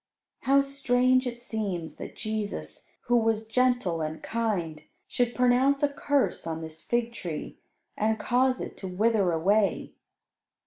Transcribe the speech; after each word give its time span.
How 0.39 0.61
strange 0.61 1.27
it 1.27 1.43
seems 1.43 1.97
that 1.97 2.15
Jesus, 2.15 2.89
who 3.01 3.15
was 3.17 3.45
gentle 3.45 4.01
and 4.01 4.23
kind, 4.23 4.81
should 5.07 5.35
pronounce 5.35 5.83
a 5.83 5.89
curse 5.93 6.47
on 6.47 6.61
this 6.63 6.81
fig 6.81 7.13
tree, 7.13 7.59
and 7.95 8.17
cause 8.17 8.59
it 8.61 8.77
to 8.77 8.87
wither 8.87 9.31
away. 9.31 9.93